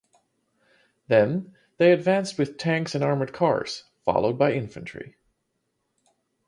Then, 1.09 1.55
they 1.77 1.91
advanced 1.93 2.39
with 2.39 2.57
tanks 2.57 2.95
and 2.95 3.03
armored 3.03 3.33
cars, 3.33 3.83
followed 4.03 4.35
by 4.35 4.53
infantry. 4.53 5.15